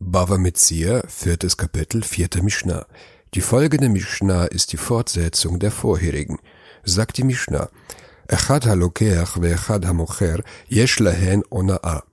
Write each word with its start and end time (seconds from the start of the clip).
Bava 0.00 0.38
Metzia, 0.38 1.02
viertes 1.08 1.56
Kapitel, 1.56 2.04
vierte 2.04 2.40
Mishnah. 2.40 2.86
Die 3.34 3.40
folgende 3.40 3.88
Mishnah 3.88 4.44
ist 4.44 4.72
die 4.72 4.76
Fortsetzung 4.76 5.58
der 5.58 5.72
vorherigen. 5.72 6.38
Sagt 6.84 7.16
die 7.16 7.24
Mishnah, 7.24 7.68
Echad 8.28 8.66
halokeach 8.66 9.42
veechad 9.42 9.86
hamocher 9.86 10.44
yesh 10.68 11.00
lahen 11.00 11.42
ona'a. 11.50 12.04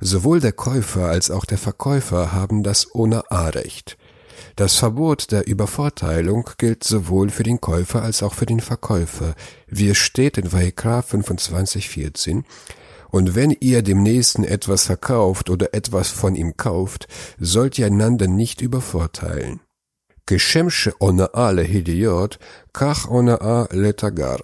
Sowohl 0.00 0.40
der 0.40 0.52
Käufer 0.52 1.08
als 1.08 1.30
auch 1.30 1.44
der 1.44 1.58
Verkäufer 1.58 2.32
haben 2.32 2.62
das 2.62 2.90
Ona'a-Recht. 2.92 3.98
Das 4.56 4.76
Verbot 4.76 5.30
der 5.30 5.46
Übervorteilung 5.46 6.48
gilt 6.56 6.84
sowohl 6.84 7.28
für 7.28 7.42
den 7.42 7.60
Käufer 7.60 8.02
als 8.02 8.22
auch 8.22 8.32
für 8.32 8.46
den 8.46 8.60
Verkäufer, 8.60 9.34
wie 9.66 9.90
es 9.90 9.98
steht 9.98 10.38
in 10.38 10.52
Vayikra 10.52 11.00
25,14. 11.00 12.44
Und 13.16 13.34
wenn 13.34 13.50
ihr 13.60 13.80
dem 13.80 14.02
Nächsten 14.02 14.44
etwas 14.44 14.84
verkauft 14.84 15.48
oder 15.48 15.72
etwas 15.72 16.10
von 16.10 16.34
ihm 16.34 16.58
kauft, 16.58 17.08
sollt 17.38 17.78
ihr 17.78 17.86
einander 17.86 18.28
nicht 18.28 18.60
übervorteilen. 18.60 19.60
Geschemsche 20.26 20.92
ona'a 21.00 21.50
lehidiot, 21.50 22.38
kach 22.74 23.06
ona'a 23.08 23.74
letagar. 23.74 24.40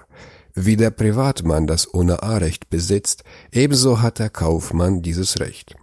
Wie 0.54 0.76
der 0.76 0.90
Privatmann 0.90 1.66
das 1.66 1.86
Ona'a-Recht 1.86 2.70
besitzt, 2.70 3.24
ebenso 3.50 4.00
hat 4.00 4.18
der 4.18 4.30
Kaufmann 4.30 5.02
dieses 5.02 5.38
Recht. 5.38 5.76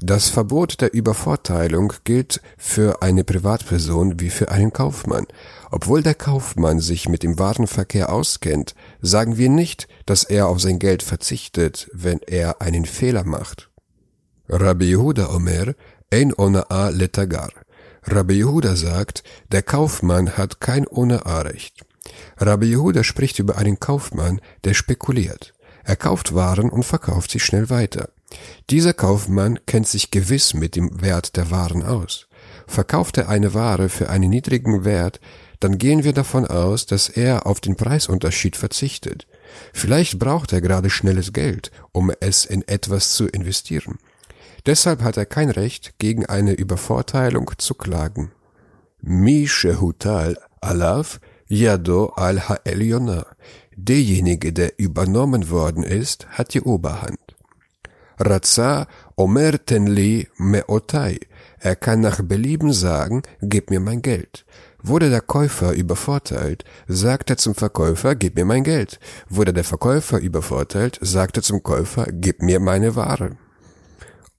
Das 0.00 0.28
Verbot 0.28 0.80
der 0.80 0.92
Übervorteilung 0.92 1.92
gilt 2.04 2.40
für 2.56 3.02
eine 3.02 3.24
Privatperson 3.24 4.20
wie 4.20 4.30
für 4.30 4.50
einen 4.50 4.72
Kaufmann. 4.72 5.26
Obwohl 5.70 6.02
der 6.02 6.14
Kaufmann 6.14 6.80
sich 6.80 7.08
mit 7.08 7.22
dem 7.22 7.38
Warenverkehr 7.38 8.12
auskennt, 8.12 8.74
sagen 9.00 9.36
wir 9.36 9.48
nicht, 9.48 9.88
dass 10.06 10.24
er 10.24 10.48
auf 10.48 10.60
sein 10.60 10.78
Geld 10.78 11.02
verzichtet, 11.02 11.88
wenn 11.92 12.20
er 12.20 12.60
einen 12.60 12.84
Fehler 12.84 13.24
macht. 13.24 13.70
Rabbi 14.48 14.90
Yehuda 14.90 15.34
Omer, 15.34 15.74
ein 16.10 16.32
Ona'a 16.32 16.90
letagar. 16.90 17.50
Rabbi 18.02 18.34
Yehuda 18.34 18.76
sagt, 18.76 19.22
der 19.50 19.62
Kaufmann 19.62 20.36
hat 20.36 20.60
kein 20.60 20.84
Ona'a-Recht. 20.86 21.84
Rabbi 22.36 22.66
Yehuda 22.66 23.02
spricht 23.02 23.38
über 23.38 23.56
einen 23.56 23.80
Kaufmann, 23.80 24.40
der 24.64 24.74
spekuliert. 24.74 25.54
Er 25.84 25.96
kauft 25.96 26.34
Waren 26.34 26.70
und 26.70 26.82
verkauft 26.82 27.30
sie 27.30 27.40
schnell 27.40 27.70
weiter. 27.70 28.10
Dieser 28.70 28.92
Kaufmann 28.92 29.58
kennt 29.66 29.86
sich 29.86 30.10
gewiss 30.10 30.54
mit 30.54 30.76
dem 30.76 31.00
Wert 31.00 31.36
der 31.36 31.50
Waren 31.50 31.82
aus. 31.82 32.28
Verkauft 32.66 33.18
er 33.18 33.28
eine 33.28 33.54
Ware 33.54 33.88
für 33.88 34.08
einen 34.08 34.30
niedrigen 34.30 34.84
Wert, 34.84 35.20
dann 35.60 35.78
gehen 35.78 36.04
wir 36.04 36.12
davon 36.12 36.46
aus, 36.46 36.86
dass 36.86 37.08
er 37.08 37.46
auf 37.46 37.60
den 37.60 37.76
Preisunterschied 37.76 38.56
verzichtet. 38.56 39.26
Vielleicht 39.72 40.18
braucht 40.18 40.52
er 40.52 40.60
gerade 40.60 40.90
schnelles 40.90 41.32
Geld, 41.32 41.70
um 41.92 42.12
es 42.20 42.44
in 42.44 42.66
etwas 42.66 43.14
zu 43.14 43.26
investieren. 43.26 43.98
Deshalb 44.66 45.02
hat 45.02 45.16
er 45.16 45.26
kein 45.26 45.50
Recht, 45.50 45.94
gegen 45.98 46.26
eine 46.26 46.52
Übervorteilung 46.52 47.50
zu 47.58 47.74
klagen. 47.74 48.32
Mi 49.00 49.46
shehutal 49.46 50.38
alav 50.60 51.20
yado 51.48 52.12
al 52.16 52.40
ha'elyona. 52.40 53.26
Derjenige, 53.76 54.52
der 54.52 54.78
übernommen 54.78 55.50
worden 55.50 55.82
ist, 55.82 56.26
hat 56.30 56.54
die 56.54 56.62
Oberhand. 56.62 57.33
Raza 58.18 58.86
omer 59.16 59.58
tenli 59.64 60.28
meotai. 60.38 61.18
Er 61.58 61.76
kann 61.76 62.00
nach 62.00 62.20
Belieben 62.22 62.72
sagen, 62.72 63.22
gib 63.40 63.70
mir 63.70 63.80
mein 63.80 64.02
Geld. 64.02 64.44
Wurde 64.82 65.08
der 65.08 65.22
Käufer 65.22 65.72
übervorteilt, 65.72 66.64
sagt 66.86 67.30
er 67.30 67.38
zum 67.38 67.54
Verkäufer, 67.54 68.14
gib 68.14 68.36
mir 68.36 68.44
mein 68.44 68.64
Geld. 68.64 69.00
Wurde 69.30 69.54
der 69.54 69.64
Verkäufer 69.64 70.18
übervorteilt, 70.18 70.98
sagt 71.00 71.38
er 71.38 71.42
zum 71.42 71.62
Käufer, 71.62 72.06
gib 72.10 72.42
mir 72.42 72.60
meine 72.60 72.94
Ware. 72.94 73.38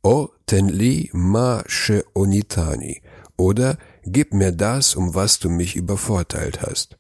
O 0.04 0.30
tenli 0.46 1.10
ma 1.14 1.64
she 1.66 2.04
onitani. 2.14 3.02
Oder 3.38 3.78
gib 4.06 4.34
mir 4.34 4.52
das, 4.52 4.96
um 4.96 5.14
was 5.14 5.40
du 5.40 5.50
mich 5.50 5.76
übervorteilt 5.76 6.62
hast. 6.62 6.98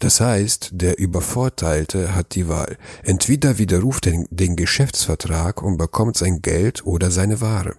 Das 0.00 0.20
heißt, 0.20 0.70
der 0.72 0.98
Übervorteilte 0.98 2.14
hat 2.14 2.34
die 2.34 2.48
Wahl. 2.48 2.76
Entweder 3.02 3.58
widerruft 3.58 4.06
er 4.06 4.24
den 4.30 4.56
Geschäftsvertrag 4.56 5.62
und 5.62 5.78
bekommt 5.78 6.16
sein 6.16 6.42
Geld 6.42 6.84
oder 6.84 7.10
seine 7.10 7.40
Ware. 7.40 7.76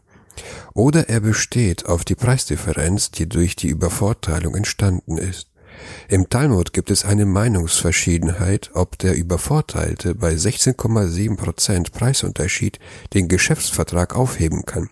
Oder 0.73 1.09
er 1.09 1.19
besteht 1.19 1.85
auf 1.85 2.06
die 2.06 2.16
Preisdifferenz, 2.16 3.11
die 3.11 3.28
durch 3.28 3.56
die 3.56 3.67
Übervorteilung 3.67 4.55
entstanden 4.55 5.17
ist. 5.17 5.47
Im 6.07 6.29
Talmud 6.29 6.73
gibt 6.73 6.91
es 6.91 7.05
eine 7.05 7.25
Meinungsverschiedenheit, 7.25 8.72
ob 8.73 8.97
der 8.97 9.16
Übervorteilte 9.16 10.16
bei 10.16 10.34
16,7 10.34 11.38
Prozent 11.38 11.91
Preisunterschied 11.91 12.79
den 13.13 13.28
Geschäftsvertrag 13.28 14.16
aufheben 14.16 14.66
kann. 14.66 14.89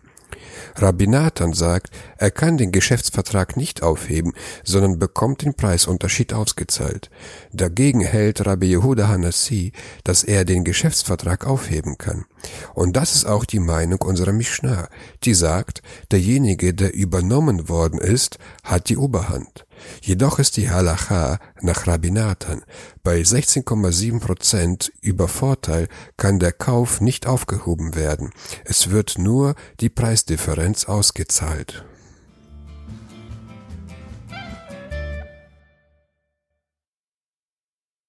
Rabbi 0.79 1.07
Nathan 1.07 1.53
sagt, 1.53 1.91
er 2.17 2.31
kann 2.31 2.57
den 2.57 2.71
Geschäftsvertrag 2.71 3.57
nicht 3.57 3.83
aufheben, 3.83 4.33
sondern 4.63 4.99
bekommt 4.99 5.43
den 5.43 5.53
Preisunterschied 5.53 6.33
ausgezahlt. 6.33 7.09
Dagegen 7.51 8.01
hält 8.01 8.45
Rabbi 8.45 8.67
Yehuda 8.67 9.07
Hanassi, 9.07 9.71
dass 10.03 10.23
er 10.23 10.45
den 10.45 10.63
Geschäftsvertrag 10.63 11.45
aufheben 11.45 11.97
kann. 11.97 12.25
Und 12.73 12.95
das 12.95 13.15
ist 13.15 13.25
auch 13.25 13.45
die 13.45 13.59
Meinung 13.59 14.01
unserer 14.01 14.33
Mishnah, 14.33 14.89
die 15.23 15.33
sagt, 15.33 15.81
derjenige, 16.11 16.73
der 16.73 16.93
übernommen 16.93 17.69
worden 17.69 17.99
ist, 17.99 18.39
hat 18.63 18.89
die 18.89 18.97
Oberhand. 18.97 19.66
Jedoch 20.01 20.39
ist 20.39 20.57
die 20.57 20.69
Halacha 20.69 21.39
nach 21.61 21.87
Rabbi 21.87 22.11
bei 23.03 23.21
16,7 23.21 24.19
Prozent 24.19 24.91
über 25.01 25.27
Vorteil 25.27 25.87
kann 26.17 26.39
der 26.39 26.51
Kauf 26.51 27.01
nicht 27.01 27.27
aufgehoben 27.27 27.95
werden. 27.95 28.31
Es 28.65 28.89
wird 28.89 29.17
nur 29.17 29.55
die 29.79 29.89
Preisdifferenz 29.89 30.85
ausgezahlt. 30.85 31.85